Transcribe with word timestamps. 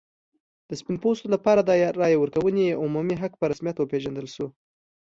د 0.69 0.71
سپین 0.79 0.97
پوستو 1.03 1.27
لپاره 1.35 1.61
د 1.63 1.71
رایې 2.01 2.17
ورکونې 2.19 2.77
عمومي 2.83 3.15
حق 3.21 3.33
په 3.37 3.45
رسمیت 3.51 3.77
وپېژندل 3.79 4.27
شو. 4.35 4.47